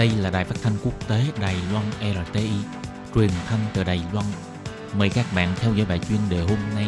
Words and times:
Đây 0.00 0.10
là 0.20 0.30
đài 0.30 0.44
phát 0.44 0.56
thanh 0.62 0.72
quốc 0.84 1.08
tế 1.08 1.20
Đài 1.40 1.56
Loan 1.72 1.84
RTI, 2.00 2.50
truyền 3.14 3.30
thanh 3.46 3.58
từ 3.74 3.84
Đài 3.84 4.02
Loan. 4.12 4.26
Mời 4.98 5.10
các 5.14 5.26
bạn 5.36 5.48
theo 5.56 5.74
dõi 5.74 5.86
bài 5.88 6.00
chuyên 6.08 6.18
đề 6.30 6.38
hôm 6.38 6.58
nay. 6.74 6.86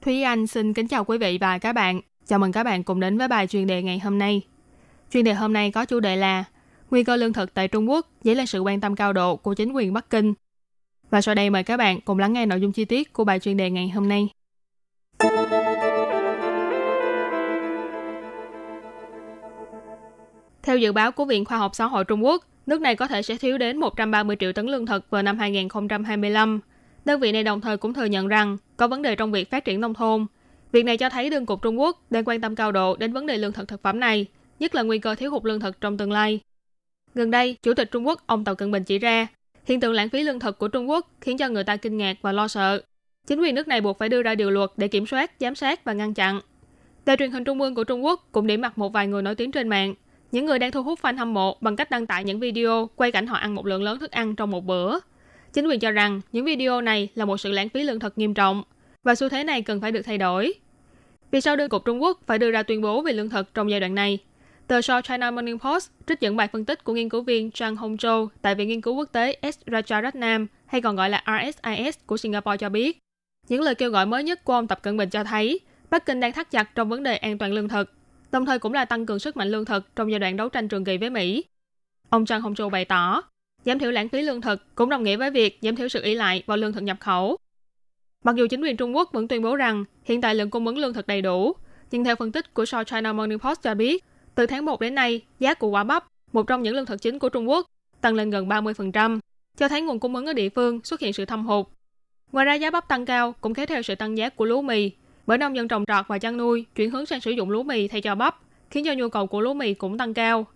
Thúy 0.00 0.22
Anh 0.22 0.46
xin 0.46 0.74
kính 0.74 0.88
chào 0.88 1.04
quý 1.04 1.18
vị 1.18 1.38
và 1.40 1.58
các 1.58 1.72
bạn. 1.72 2.00
Chào 2.26 2.38
mừng 2.38 2.52
các 2.52 2.64
bạn 2.64 2.82
cùng 2.82 3.00
đến 3.00 3.18
với 3.18 3.28
bài 3.28 3.46
chuyên 3.46 3.66
đề 3.66 3.82
ngày 3.82 3.98
hôm 3.98 4.18
nay. 4.18 4.42
Chuyên 5.12 5.24
đề 5.24 5.34
hôm 5.34 5.52
nay 5.52 5.70
có 5.70 5.84
chủ 5.84 6.00
đề 6.00 6.16
là 6.16 6.44
Nguy 6.92 7.04
cơ 7.04 7.16
lương 7.16 7.32
thực 7.32 7.54
tại 7.54 7.68
Trung 7.68 7.90
Quốc 7.90 8.06
dấy 8.22 8.34
lên 8.34 8.46
sự 8.46 8.60
quan 8.60 8.80
tâm 8.80 8.96
cao 8.96 9.12
độ 9.12 9.36
của 9.36 9.54
chính 9.54 9.72
quyền 9.72 9.92
Bắc 9.92 10.10
Kinh. 10.10 10.34
Và 11.12 11.20
sau 11.20 11.34
đây 11.34 11.50
mời 11.50 11.62
các 11.62 11.76
bạn 11.76 12.00
cùng 12.00 12.18
lắng 12.18 12.32
nghe 12.32 12.46
nội 12.46 12.60
dung 12.60 12.72
chi 12.72 12.84
tiết 12.84 13.12
của 13.12 13.24
bài 13.24 13.38
chuyên 13.38 13.56
đề 13.56 13.70
ngày 13.70 13.88
hôm 13.88 14.08
nay. 14.08 14.28
Theo 20.62 20.78
dự 20.78 20.92
báo 20.92 21.12
của 21.12 21.24
Viện 21.24 21.44
Khoa 21.44 21.58
học 21.58 21.74
Xã 21.74 21.86
hội 21.86 22.04
Trung 22.04 22.24
Quốc, 22.24 22.44
nước 22.66 22.80
này 22.80 22.96
có 22.96 23.06
thể 23.06 23.22
sẽ 23.22 23.36
thiếu 23.36 23.58
đến 23.58 23.76
130 23.76 24.36
triệu 24.40 24.52
tấn 24.52 24.66
lương 24.66 24.86
thực 24.86 25.10
vào 25.10 25.22
năm 25.22 25.38
2025. 25.38 26.60
Đơn 27.04 27.20
vị 27.20 27.32
này 27.32 27.42
đồng 27.42 27.60
thời 27.60 27.76
cũng 27.76 27.94
thừa 27.94 28.04
nhận 28.04 28.28
rằng 28.28 28.56
có 28.76 28.88
vấn 28.88 29.02
đề 29.02 29.16
trong 29.16 29.32
việc 29.32 29.50
phát 29.50 29.64
triển 29.64 29.80
nông 29.80 29.94
thôn. 29.94 30.26
Việc 30.72 30.84
này 30.84 30.96
cho 30.96 31.08
thấy 31.10 31.30
đương 31.30 31.46
cục 31.46 31.62
Trung 31.62 31.80
Quốc 31.80 32.02
đang 32.10 32.24
quan 32.24 32.40
tâm 32.40 32.56
cao 32.56 32.72
độ 32.72 32.96
đến 32.96 33.12
vấn 33.12 33.26
đề 33.26 33.38
lương 33.38 33.52
thực 33.52 33.68
thực 33.68 33.82
phẩm 33.82 34.00
này, 34.00 34.26
nhất 34.58 34.74
là 34.74 34.82
nguy 34.82 34.98
cơ 34.98 35.14
thiếu 35.14 35.30
hụt 35.30 35.44
lương 35.44 35.60
thực 35.60 35.80
trong 35.80 35.98
tương 35.98 36.12
lai. 36.12 36.40
Gần 37.14 37.30
đây, 37.30 37.56
Chủ 37.62 37.74
tịch 37.74 37.90
Trung 37.90 38.06
Quốc 38.06 38.22
ông 38.26 38.44
Tập 38.44 38.54
Cận 38.54 38.70
Bình 38.70 38.84
chỉ 38.84 38.98
ra, 38.98 39.26
hiện 39.64 39.80
tượng 39.80 39.92
lãng 39.92 40.08
phí 40.08 40.22
lương 40.22 40.38
thực 40.38 40.58
của 40.58 40.68
Trung 40.68 40.90
Quốc 40.90 41.10
khiến 41.20 41.38
cho 41.38 41.48
người 41.48 41.64
ta 41.64 41.76
kinh 41.76 41.96
ngạc 41.96 42.16
và 42.22 42.32
lo 42.32 42.48
sợ. 42.48 42.82
Chính 43.26 43.40
quyền 43.40 43.54
nước 43.54 43.68
này 43.68 43.80
buộc 43.80 43.98
phải 43.98 44.08
đưa 44.08 44.22
ra 44.22 44.34
điều 44.34 44.50
luật 44.50 44.70
để 44.76 44.88
kiểm 44.88 45.06
soát, 45.06 45.32
giám 45.40 45.54
sát 45.54 45.84
và 45.84 45.92
ngăn 45.92 46.14
chặn. 46.14 46.40
Đài 47.06 47.16
truyền 47.16 47.30
hình 47.30 47.44
Trung 47.44 47.60
ương 47.60 47.74
của 47.74 47.84
Trung 47.84 48.04
Quốc 48.04 48.28
cũng 48.32 48.46
điểm 48.46 48.60
mặt 48.60 48.78
một 48.78 48.92
vài 48.92 49.06
người 49.06 49.22
nổi 49.22 49.34
tiếng 49.34 49.52
trên 49.52 49.68
mạng, 49.68 49.94
những 50.32 50.46
người 50.46 50.58
đang 50.58 50.70
thu 50.70 50.82
hút 50.82 50.98
fan 51.02 51.18
hâm 51.18 51.34
mộ 51.34 51.56
bằng 51.60 51.76
cách 51.76 51.90
đăng 51.90 52.06
tải 52.06 52.24
những 52.24 52.40
video 52.40 52.88
quay 52.96 53.12
cảnh 53.12 53.26
họ 53.26 53.36
ăn 53.36 53.54
một 53.54 53.66
lượng 53.66 53.82
lớn 53.82 53.98
thức 53.98 54.10
ăn 54.10 54.36
trong 54.36 54.50
một 54.50 54.64
bữa. 54.64 54.98
Chính 55.52 55.66
quyền 55.66 55.80
cho 55.80 55.90
rằng 55.90 56.20
những 56.32 56.44
video 56.44 56.80
này 56.80 57.08
là 57.14 57.24
một 57.24 57.36
sự 57.36 57.52
lãng 57.52 57.68
phí 57.68 57.82
lương 57.82 58.00
thực 58.00 58.18
nghiêm 58.18 58.34
trọng 58.34 58.62
và 59.02 59.14
xu 59.14 59.28
thế 59.28 59.44
này 59.44 59.62
cần 59.62 59.80
phải 59.80 59.92
được 59.92 60.02
thay 60.02 60.18
đổi. 60.18 60.54
Vì 61.30 61.40
sao 61.40 61.56
đơn 61.56 61.68
cục 61.68 61.84
Trung 61.84 62.02
Quốc 62.02 62.20
phải 62.26 62.38
đưa 62.38 62.50
ra 62.50 62.62
tuyên 62.62 62.80
bố 62.80 63.02
về 63.02 63.12
lương 63.12 63.28
thực 63.28 63.54
trong 63.54 63.70
giai 63.70 63.80
đoạn 63.80 63.94
này? 63.94 64.18
Tờ 64.72 64.80
South 64.80 65.04
China 65.04 65.30
Morning 65.30 65.58
Post 65.58 65.90
trích 66.06 66.20
dẫn 66.20 66.36
bài 66.36 66.48
phân 66.52 66.64
tích 66.64 66.84
của 66.84 66.92
nghiên 66.92 67.08
cứu 67.08 67.22
viên 67.22 67.48
Zhang 67.48 67.76
Hongzhou 67.76 68.28
tại 68.42 68.54
Viện 68.54 68.68
Nghiên 68.68 68.80
cứu 68.80 68.94
Quốc 68.94 69.08
tế 69.12 69.36
S. 69.42 69.58
Rajaratnam 69.66 70.46
hay 70.66 70.80
còn 70.80 70.96
gọi 70.96 71.10
là 71.10 71.24
RSIS 71.26 71.98
của 72.06 72.16
Singapore 72.16 72.56
cho 72.56 72.68
biết, 72.68 72.98
những 73.48 73.62
lời 73.62 73.74
kêu 73.74 73.90
gọi 73.90 74.06
mới 74.06 74.24
nhất 74.24 74.44
của 74.44 74.52
ông 74.52 74.68
Tập 74.68 74.82
Cận 74.82 74.96
Bình 74.96 75.10
cho 75.10 75.24
thấy 75.24 75.60
Bắc 75.90 76.06
Kinh 76.06 76.20
đang 76.20 76.32
thắt 76.32 76.50
chặt 76.50 76.74
trong 76.74 76.88
vấn 76.88 77.02
đề 77.02 77.16
an 77.16 77.38
toàn 77.38 77.52
lương 77.52 77.68
thực, 77.68 77.92
đồng 78.30 78.46
thời 78.46 78.58
cũng 78.58 78.72
là 78.72 78.84
tăng 78.84 79.06
cường 79.06 79.18
sức 79.18 79.36
mạnh 79.36 79.48
lương 79.48 79.64
thực 79.64 79.96
trong 79.96 80.10
giai 80.10 80.18
đoạn 80.18 80.36
đấu 80.36 80.48
tranh 80.48 80.68
trường 80.68 80.84
kỳ 80.84 80.98
với 80.98 81.10
Mỹ. 81.10 81.44
Ông 82.08 82.24
Zhang 82.24 82.40
Hongzhou 82.40 82.70
bày 82.70 82.84
tỏ, 82.84 83.22
giảm 83.64 83.78
thiểu 83.78 83.90
lãng 83.90 84.08
phí 84.08 84.22
lương 84.22 84.40
thực 84.40 84.74
cũng 84.74 84.88
đồng 84.88 85.02
nghĩa 85.02 85.16
với 85.16 85.30
việc 85.30 85.58
giảm 85.62 85.76
thiểu 85.76 85.88
sự 85.88 86.02
ỉ 86.02 86.14
lại 86.14 86.42
vào 86.46 86.56
lương 86.56 86.72
thực 86.72 86.82
nhập 86.82 86.96
khẩu. 87.00 87.36
Mặc 88.24 88.34
dù 88.36 88.46
chính 88.50 88.62
quyền 88.62 88.76
Trung 88.76 88.96
Quốc 88.96 89.12
vẫn 89.12 89.28
tuyên 89.28 89.42
bố 89.42 89.56
rằng 89.56 89.84
hiện 90.04 90.20
tại 90.20 90.34
lượng 90.34 90.50
cung 90.50 90.66
ứng 90.66 90.78
lương 90.78 90.94
thực 90.94 91.06
đầy 91.06 91.22
đủ, 91.22 91.52
nhưng 91.90 92.04
theo 92.04 92.16
phân 92.16 92.32
tích 92.32 92.54
của 92.54 92.66
South 92.66 92.86
China 92.86 93.12
Morning 93.12 93.38
Post 93.38 93.62
cho 93.62 93.74
biết, 93.74 94.04
từ 94.34 94.46
tháng 94.46 94.64
1 94.64 94.80
đến 94.80 94.94
nay, 94.94 95.20
giá 95.40 95.54
của 95.54 95.68
quả 95.68 95.84
bắp, 95.84 96.04
một 96.32 96.46
trong 96.46 96.62
những 96.62 96.74
lương 96.74 96.86
thực 96.86 97.02
chính 97.02 97.18
của 97.18 97.28
Trung 97.28 97.48
Quốc, 97.48 97.66
tăng 98.00 98.14
lên 98.14 98.30
gần 98.30 98.48
30%, 98.48 99.18
cho 99.56 99.68
thấy 99.68 99.80
nguồn 99.80 100.00
cung 100.00 100.16
ứng 100.16 100.26
ở 100.26 100.32
địa 100.32 100.48
phương 100.48 100.80
xuất 100.84 101.00
hiện 101.00 101.12
sự 101.12 101.24
thâm 101.24 101.46
hụt. 101.46 101.66
Ngoài 102.32 102.46
ra 102.46 102.54
giá 102.54 102.70
bắp 102.70 102.88
tăng 102.88 103.06
cao 103.06 103.34
cũng 103.40 103.54
kéo 103.54 103.66
theo 103.66 103.82
sự 103.82 103.94
tăng 103.94 104.18
giá 104.18 104.28
của 104.28 104.44
lúa 104.44 104.62
mì, 104.62 104.90
bởi 105.26 105.38
nông 105.38 105.56
dân 105.56 105.68
trồng 105.68 105.84
trọt 105.86 106.08
và 106.08 106.18
chăn 106.18 106.36
nuôi 106.36 106.66
chuyển 106.74 106.90
hướng 106.90 107.06
sang 107.06 107.20
sử 107.20 107.30
dụng 107.30 107.50
lúa 107.50 107.62
mì 107.62 107.88
thay 107.88 108.00
cho 108.00 108.14
bắp, 108.14 108.36
khiến 108.70 108.84
cho 108.84 108.92
nhu 108.92 109.08
cầu 109.08 109.26
của 109.26 109.40
lúa 109.40 109.54
mì 109.54 109.74
cũng 109.74 109.98
tăng 109.98 110.14
cao. 110.14 110.46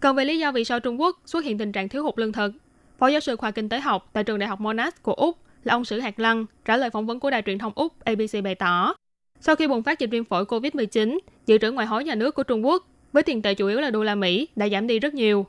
Còn 0.00 0.16
về 0.16 0.24
lý 0.24 0.38
do 0.38 0.52
vì 0.52 0.64
sao 0.64 0.80
Trung 0.80 1.00
Quốc 1.00 1.20
xuất 1.26 1.44
hiện 1.44 1.58
tình 1.58 1.72
trạng 1.72 1.88
thiếu 1.88 2.04
hụt 2.04 2.18
lương 2.18 2.32
thực, 2.32 2.52
Phó 2.98 3.08
giáo 3.08 3.20
sư 3.20 3.36
khoa 3.36 3.50
kinh 3.50 3.68
tế 3.68 3.80
học 3.80 4.10
tại 4.12 4.24
trường 4.24 4.38
đại 4.38 4.48
học 4.48 4.60
Monash 4.60 5.02
của 5.02 5.12
Úc 5.12 5.38
là 5.64 5.74
ông 5.74 5.84
Sử 5.84 6.00
Hạt 6.00 6.20
Lăng 6.20 6.46
trả 6.64 6.76
lời 6.76 6.90
phỏng 6.90 7.06
vấn 7.06 7.20
của 7.20 7.30
đài 7.30 7.42
truyền 7.42 7.58
thông 7.58 7.72
Úc 7.76 8.04
ABC 8.04 8.44
bày 8.44 8.54
tỏ, 8.54 8.94
sau 9.40 9.56
khi 9.56 9.68
bùng 9.68 9.82
phát 9.82 9.98
dịch 9.98 10.10
viêm 10.10 10.24
phổi 10.24 10.44
COVID-19, 10.44 11.18
dự 11.46 11.58
trữ 11.58 11.72
ngoại 11.72 11.86
hối 11.86 12.04
nhà 12.04 12.14
nước 12.14 12.34
của 12.34 12.42
Trung 12.42 12.66
Quốc 12.66 12.86
với 13.12 13.22
tiền 13.22 13.42
tệ 13.42 13.54
chủ 13.54 13.66
yếu 13.66 13.80
là 13.80 13.90
đô 13.90 14.02
la 14.02 14.14
Mỹ 14.14 14.48
đã 14.56 14.68
giảm 14.68 14.86
đi 14.86 14.98
rất 14.98 15.14
nhiều. 15.14 15.46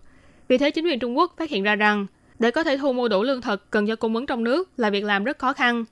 Vì 0.47 0.57
thế 0.57 0.71
chính 0.71 0.85
quyền 0.85 0.99
Trung 0.99 1.17
Quốc 1.17 1.33
phát 1.37 1.49
hiện 1.49 1.63
ra 1.63 1.75
rằng 1.75 2.05
để 2.39 2.51
có 2.51 2.63
thể 2.63 2.77
thu 2.77 2.93
mua 2.93 3.07
đủ 3.07 3.23
lương 3.23 3.41
thực 3.41 3.71
cần 3.71 3.87
cho 3.87 3.95
cung 3.95 4.15
ứng 4.15 4.25
trong 4.25 4.43
nước 4.43 4.69
là 4.77 4.89
việc 4.89 5.03
làm 5.03 5.23
rất 5.23 5.39
khó 5.39 5.53
khăn. 5.53 5.85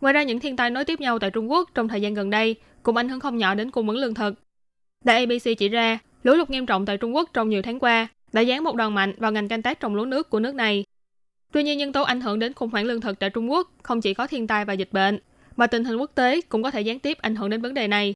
Ngoài 0.00 0.14
ra 0.14 0.22
những 0.22 0.40
thiên 0.40 0.56
tai 0.56 0.70
nối 0.70 0.84
tiếp 0.84 1.00
nhau 1.00 1.18
tại 1.18 1.30
Trung 1.30 1.50
Quốc 1.50 1.70
trong 1.74 1.88
thời 1.88 2.00
gian 2.00 2.14
gần 2.14 2.30
đây 2.30 2.56
cũng 2.82 2.96
ảnh 2.96 3.08
hưởng 3.08 3.20
không 3.20 3.36
nhỏ 3.38 3.54
đến 3.54 3.70
cung 3.70 3.88
ứng 3.88 3.98
lương 3.98 4.14
thực. 4.14 4.34
Đài 5.04 5.18
ABC 5.18 5.58
chỉ 5.58 5.68
ra, 5.68 5.98
lũ 6.22 6.34
lụt 6.34 6.50
nghiêm 6.50 6.66
trọng 6.66 6.86
tại 6.86 6.96
Trung 6.96 7.14
Quốc 7.14 7.30
trong 7.32 7.48
nhiều 7.48 7.62
tháng 7.62 7.78
qua 7.78 8.08
đã 8.32 8.44
giáng 8.44 8.64
một 8.64 8.76
đòn 8.76 8.94
mạnh 8.94 9.14
vào 9.18 9.32
ngành 9.32 9.48
canh 9.48 9.62
tác 9.62 9.80
trồng 9.80 9.94
lúa 9.94 10.04
nước 10.04 10.30
của 10.30 10.40
nước 10.40 10.54
này. 10.54 10.84
Tuy 11.52 11.62
nhiên 11.62 11.78
nhân 11.78 11.92
tố 11.92 12.02
ảnh 12.02 12.20
hưởng 12.20 12.38
đến 12.38 12.52
khủng 12.52 12.70
hoảng 12.70 12.84
lương 12.84 13.00
thực 13.00 13.18
tại 13.18 13.30
Trung 13.30 13.50
Quốc 13.50 13.72
không 13.82 14.00
chỉ 14.00 14.14
có 14.14 14.26
thiên 14.26 14.46
tai 14.46 14.64
và 14.64 14.72
dịch 14.72 14.92
bệnh, 14.92 15.18
mà 15.56 15.66
tình 15.66 15.84
hình 15.84 15.96
quốc 15.96 16.10
tế 16.14 16.40
cũng 16.40 16.62
có 16.62 16.70
thể 16.70 16.80
gián 16.80 16.98
tiếp 16.98 17.18
ảnh 17.20 17.36
hưởng 17.36 17.50
đến 17.50 17.62
vấn 17.62 17.74
đề 17.74 17.88
này. 17.88 18.14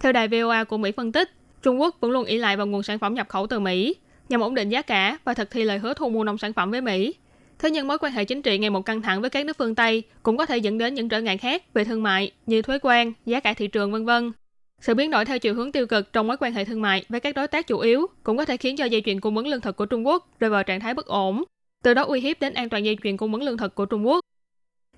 Theo 0.00 0.12
đài 0.12 0.28
VOA 0.28 0.64
của 0.64 0.76
Mỹ 0.76 0.92
phân 0.92 1.12
tích, 1.12 1.30
Trung 1.62 1.80
Quốc 1.80 1.96
vẫn 2.00 2.10
luôn 2.10 2.24
ý 2.24 2.38
lại 2.38 2.56
vào 2.56 2.66
nguồn 2.66 2.82
sản 2.82 2.98
phẩm 2.98 3.14
nhập 3.14 3.28
khẩu 3.28 3.46
từ 3.46 3.60
Mỹ 3.60 3.94
nhằm 4.28 4.40
ổn 4.40 4.54
định 4.54 4.68
giá 4.68 4.82
cả 4.82 5.18
và 5.24 5.34
thực 5.34 5.50
thi 5.50 5.64
lời 5.64 5.78
hứa 5.78 5.94
thu 5.94 6.08
mua 6.08 6.24
nông 6.24 6.38
sản 6.38 6.52
phẩm 6.52 6.70
với 6.70 6.80
Mỹ. 6.80 7.14
Thế 7.58 7.70
nhưng 7.70 7.88
mối 7.88 7.98
quan 7.98 8.12
hệ 8.12 8.24
chính 8.24 8.42
trị 8.42 8.58
ngày 8.58 8.70
một 8.70 8.82
căng 8.82 9.02
thẳng 9.02 9.20
với 9.20 9.30
các 9.30 9.46
nước 9.46 9.58
phương 9.58 9.74
Tây 9.74 10.02
cũng 10.22 10.36
có 10.36 10.46
thể 10.46 10.58
dẫn 10.58 10.78
đến 10.78 10.94
những 10.94 11.08
trở 11.08 11.20
ngại 11.20 11.38
khác 11.38 11.74
về 11.74 11.84
thương 11.84 12.02
mại 12.02 12.30
như 12.46 12.62
thuế 12.62 12.78
quan, 12.82 13.12
giá 13.26 13.40
cả 13.40 13.54
thị 13.54 13.66
trường 13.66 13.92
vân 13.92 14.04
vân. 14.04 14.32
Sự 14.80 14.94
biến 14.94 15.10
đổi 15.10 15.24
theo 15.24 15.38
chiều 15.38 15.54
hướng 15.54 15.72
tiêu 15.72 15.86
cực 15.86 16.12
trong 16.12 16.26
mối 16.26 16.36
quan 16.40 16.52
hệ 16.52 16.64
thương 16.64 16.82
mại 16.82 17.04
với 17.08 17.20
các 17.20 17.34
đối 17.34 17.46
tác 17.46 17.66
chủ 17.66 17.78
yếu 17.78 18.06
cũng 18.22 18.36
có 18.36 18.44
thể 18.44 18.56
khiến 18.56 18.76
cho 18.76 18.84
dây 18.84 19.02
chuyền 19.04 19.20
cung 19.20 19.36
ứng 19.36 19.46
lương 19.46 19.60
thực 19.60 19.76
của 19.76 19.86
Trung 19.86 20.06
Quốc 20.06 20.28
rơi 20.40 20.50
vào 20.50 20.62
trạng 20.62 20.80
thái 20.80 20.94
bất 20.94 21.06
ổn, 21.06 21.44
từ 21.82 21.94
đó 21.94 22.02
uy 22.02 22.20
hiếp 22.20 22.40
đến 22.40 22.54
an 22.54 22.68
toàn 22.68 22.84
dây 22.84 22.96
chuyền 23.02 23.16
cung 23.16 23.32
ứng 23.32 23.42
lương 23.42 23.56
thực 23.56 23.74
của 23.74 23.86
Trung 23.86 24.06
Quốc. 24.06 24.20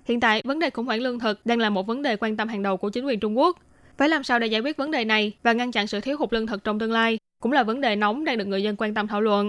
Hiện 0.05 0.19
tại, 0.19 0.41
vấn 0.45 0.59
đề 0.59 0.69
khủng 0.69 0.85
hoảng 0.85 1.01
lương 1.01 1.19
thực 1.19 1.45
đang 1.45 1.59
là 1.59 1.69
một 1.69 1.87
vấn 1.87 2.01
đề 2.01 2.15
quan 2.15 2.37
tâm 2.37 2.47
hàng 2.47 2.63
đầu 2.63 2.77
của 2.77 2.89
chính 2.89 3.05
quyền 3.05 3.19
Trung 3.19 3.37
Quốc. 3.37 3.59
Phải 3.97 4.09
làm 4.09 4.23
sao 4.23 4.39
để 4.39 4.47
giải 4.47 4.61
quyết 4.61 4.77
vấn 4.77 4.91
đề 4.91 5.05
này 5.05 5.31
và 5.43 5.53
ngăn 5.53 5.71
chặn 5.71 5.87
sự 5.87 5.99
thiếu 5.99 6.17
hụt 6.17 6.33
lương 6.33 6.47
thực 6.47 6.63
trong 6.63 6.79
tương 6.79 6.91
lai 6.91 7.17
cũng 7.41 7.51
là 7.51 7.63
vấn 7.63 7.81
đề 7.81 7.95
nóng 7.95 8.25
đang 8.25 8.37
được 8.37 8.45
người 8.45 8.63
dân 8.63 8.75
quan 8.75 8.93
tâm 8.93 9.07
thảo 9.07 9.21
luận. 9.21 9.47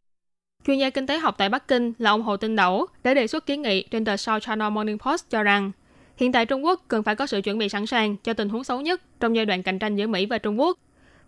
Chuyên 0.67 0.79
gia 0.79 0.91
kinh 0.91 1.07
tế 1.07 1.19
học 1.19 1.35
tại 1.39 1.49
Bắc 1.49 1.69
Kinh 1.69 1.93
là 1.99 2.11
ông 2.11 2.23
Hồ 2.23 2.37
Tinh 2.37 2.57
Đẩu 2.57 2.87
đã 3.05 3.15
đề 3.15 3.27
xuất 3.27 3.47
kiến 3.47 3.63
nghị 3.63 3.83
trên 3.83 4.05
tờ 4.05 4.17
South 4.17 4.43
China 4.47 4.71
Morning 4.71 4.99
Post 4.99 5.31
cho 5.31 5.43
rằng 5.43 5.73
hiện 6.17 6.33
tại 6.33 6.47
Trung 6.47 6.65
Quốc 6.65 6.85
cần 6.89 7.03
phải 7.03 7.17
có 7.17 7.27
sự 7.27 7.41
chuẩn 7.41 7.59
bị 7.59 7.69
sẵn 7.69 7.87
sàng 7.87 8.17
cho 8.17 8.35
tình 8.35 8.49
huống 8.49 8.65
xấu 8.65 8.81
nhất 8.81 9.03
trong 9.21 9.37
giai 9.37 9.47
đoạn 9.47 9.63
cạnh 9.63 9.79
tranh 9.79 9.97
giữa 9.97 10.07
Mỹ 10.07 10.27
và 10.27 10.39
Trung 10.39 10.61
Quốc 10.61 10.79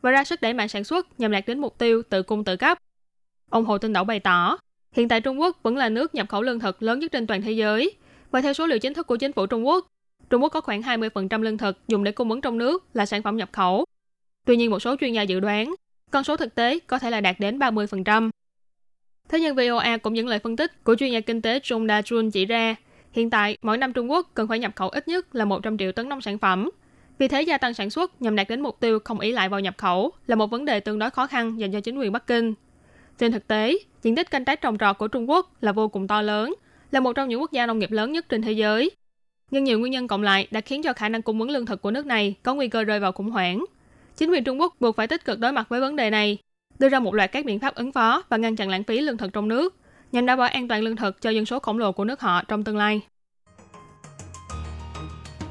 và 0.02 0.10
ra 0.10 0.24
sức 0.24 0.40
đẩy 0.40 0.54
mạnh 0.54 0.68
sản 0.68 0.84
xuất 0.84 1.20
nhằm 1.20 1.32
đạt 1.32 1.46
đến 1.46 1.58
mục 1.58 1.78
tiêu 1.78 2.02
tự 2.08 2.22
cung 2.22 2.44
tự 2.44 2.56
cấp. 2.56 2.78
Ông 3.50 3.64
Hồ 3.64 3.78
Tinh 3.78 3.92
Đẩu 3.92 4.04
bày 4.04 4.20
tỏ, 4.20 4.58
hiện 4.92 5.08
tại 5.08 5.20
Trung 5.20 5.40
Quốc 5.40 5.62
vẫn 5.62 5.76
là 5.76 5.88
nước 5.88 6.14
nhập 6.14 6.28
khẩu 6.28 6.42
lương 6.42 6.60
thực 6.60 6.82
lớn 6.82 6.98
nhất 6.98 7.12
trên 7.12 7.26
toàn 7.26 7.42
thế 7.42 7.52
giới 7.52 7.94
và 8.30 8.40
theo 8.40 8.52
số 8.52 8.66
liệu 8.66 8.78
chính 8.78 8.94
thức 8.94 9.06
của 9.06 9.16
chính 9.16 9.32
phủ 9.32 9.46
Trung 9.46 9.66
Quốc, 9.66 9.86
Trung 10.30 10.42
Quốc 10.42 10.48
có 10.48 10.60
khoảng 10.60 10.82
20% 10.82 11.42
lương 11.42 11.58
thực 11.58 11.88
dùng 11.88 12.04
để 12.04 12.12
cung 12.12 12.30
ứng 12.30 12.40
trong 12.40 12.58
nước 12.58 12.84
là 12.94 13.06
sản 13.06 13.22
phẩm 13.22 13.36
nhập 13.36 13.48
khẩu. 13.52 13.84
Tuy 14.44 14.56
nhiên 14.56 14.70
một 14.70 14.78
số 14.78 14.96
chuyên 15.00 15.12
gia 15.12 15.22
dự 15.22 15.40
đoán, 15.40 15.74
con 16.10 16.24
số 16.24 16.36
thực 16.36 16.54
tế 16.54 16.78
có 16.78 16.98
thể 16.98 17.10
là 17.10 17.20
đạt 17.20 17.40
đến 17.40 17.58
30%. 17.58 18.30
Thế 19.28 19.40
nhưng 19.40 19.56
VOA 19.56 19.96
cũng 19.96 20.14
những 20.14 20.28
lời 20.28 20.38
phân 20.38 20.56
tích 20.56 20.84
của 20.84 20.94
chuyên 20.94 21.12
gia 21.12 21.20
kinh 21.20 21.42
tế 21.42 21.60
Trung 21.60 21.86
Da 21.88 22.00
Jun 22.00 22.30
chỉ 22.30 22.44
ra, 22.44 22.76
hiện 23.12 23.30
tại 23.30 23.56
mỗi 23.62 23.78
năm 23.78 23.92
Trung 23.92 24.10
Quốc 24.10 24.30
cần 24.34 24.48
phải 24.48 24.58
nhập 24.58 24.72
khẩu 24.76 24.88
ít 24.88 25.08
nhất 25.08 25.34
là 25.34 25.44
100 25.44 25.78
triệu 25.78 25.92
tấn 25.92 26.08
nông 26.08 26.20
sản 26.20 26.38
phẩm. 26.38 26.70
Vì 27.18 27.28
thế 27.28 27.42
gia 27.42 27.58
tăng 27.58 27.74
sản 27.74 27.90
xuất 27.90 28.22
nhằm 28.22 28.36
đạt 28.36 28.48
đến 28.48 28.60
mục 28.60 28.80
tiêu 28.80 28.98
không 29.04 29.20
ý 29.20 29.32
lại 29.32 29.48
vào 29.48 29.60
nhập 29.60 29.74
khẩu 29.78 30.12
là 30.26 30.36
một 30.36 30.46
vấn 30.46 30.64
đề 30.64 30.80
tương 30.80 30.98
đối 30.98 31.10
khó 31.10 31.26
khăn 31.26 31.60
dành 31.60 31.72
cho 31.72 31.80
chính 31.80 31.98
quyền 31.98 32.12
Bắc 32.12 32.26
Kinh. 32.26 32.54
Trên 33.18 33.32
thực 33.32 33.46
tế, 33.46 33.78
diện 34.02 34.16
tích 34.16 34.30
canh 34.30 34.44
tác 34.44 34.60
trồng 34.60 34.78
trọt 34.78 34.98
của 34.98 35.08
Trung 35.08 35.30
Quốc 35.30 35.62
là 35.62 35.72
vô 35.72 35.88
cùng 35.88 36.08
to 36.08 36.22
lớn, 36.22 36.54
là 36.90 37.00
một 37.00 37.12
trong 37.12 37.28
những 37.28 37.40
quốc 37.40 37.52
gia 37.52 37.66
nông 37.66 37.78
nghiệp 37.78 37.90
lớn 37.90 38.12
nhất 38.12 38.28
trên 38.28 38.42
thế 38.42 38.52
giới. 38.52 38.90
Nhưng 39.50 39.64
nhiều 39.64 39.78
nguyên 39.78 39.92
nhân 39.92 40.08
cộng 40.08 40.22
lại 40.22 40.46
đã 40.50 40.60
khiến 40.60 40.82
cho 40.82 40.92
khả 40.92 41.08
năng 41.08 41.22
cung 41.22 41.40
ứng 41.40 41.50
lương 41.50 41.66
thực 41.66 41.82
của 41.82 41.90
nước 41.90 42.06
này 42.06 42.34
có 42.42 42.54
nguy 42.54 42.68
cơ 42.68 42.84
rơi 42.84 43.00
vào 43.00 43.12
khủng 43.12 43.30
hoảng. 43.30 43.64
Chính 44.16 44.30
quyền 44.30 44.44
Trung 44.44 44.60
Quốc 44.60 44.74
buộc 44.80 44.96
phải 44.96 45.06
tích 45.06 45.24
cực 45.24 45.38
đối 45.38 45.52
mặt 45.52 45.68
với 45.68 45.80
vấn 45.80 45.96
đề 45.96 46.10
này, 46.10 46.38
đưa 46.78 46.88
ra 46.88 47.00
một 47.00 47.14
loạt 47.14 47.32
các 47.32 47.44
biện 47.44 47.58
pháp 47.58 47.74
ứng 47.74 47.92
phó 47.92 48.22
và 48.28 48.36
ngăn 48.36 48.56
chặn 48.56 48.68
lãng 48.68 48.84
phí 48.84 49.00
lương 49.00 49.16
thực 49.16 49.32
trong 49.32 49.48
nước, 49.48 49.74
nhằm 50.12 50.26
đảm 50.26 50.38
bảo 50.38 50.48
an 50.48 50.68
toàn 50.68 50.82
lương 50.82 50.96
thực 50.96 51.22
cho 51.22 51.30
dân 51.30 51.46
số 51.46 51.58
khổng 51.58 51.78
lồ 51.78 51.92
của 51.92 52.04
nước 52.04 52.20
họ 52.20 52.42
trong 52.48 52.64
tương 52.64 52.76
lai. 52.76 53.00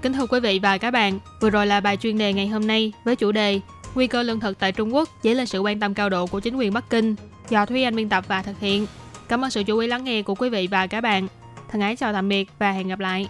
Kính 0.01 0.13
thưa 0.13 0.25
quý 0.25 0.39
vị 0.39 0.59
và 0.63 0.77
các 0.77 0.91
bạn, 0.91 1.19
vừa 1.41 1.49
rồi 1.49 1.67
là 1.67 1.79
bài 1.79 1.97
chuyên 1.97 2.17
đề 2.17 2.33
ngày 2.33 2.47
hôm 2.47 2.67
nay 2.67 2.93
với 3.03 3.15
chủ 3.15 3.31
đề 3.31 3.59
Nguy 3.95 4.07
cơ 4.07 4.23
lương 4.23 4.39
thực 4.39 4.59
tại 4.59 4.71
Trung 4.71 4.95
Quốc 4.95 5.09
dấy 5.23 5.35
lên 5.35 5.47
sự 5.47 5.59
quan 5.59 5.79
tâm 5.79 5.93
cao 5.93 6.09
độ 6.09 6.25
của 6.25 6.39
chính 6.39 6.55
quyền 6.55 6.73
Bắc 6.73 6.89
Kinh 6.89 7.15
do 7.49 7.65
Thúy 7.65 7.83
Anh 7.83 7.95
biên 7.95 8.09
tập 8.09 8.25
và 8.27 8.41
thực 8.41 8.59
hiện. 8.59 8.87
Cảm 9.27 9.43
ơn 9.43 9.49
sự 9.51 9.63
chú 9.63 9.77
ý 9.77 9.87
lắng 9.87 10.03
nghe 10.03 10.21
của 10.21 10.35
quý 10.35 10.49
vị 10.49 10.67
và 10.71 10.87
các 10.87 11.01
bạn. 11.01 11.27
Thân 11.69 11.81
ái 11.81 11.95
chào 11.95 12.13
tạm 12.13 12.29
biệt 12.29 12.49
và 12.59 12.71
hẹn 12.71 12.87
gặp 12.87 12.99
lại. 12.99 13.27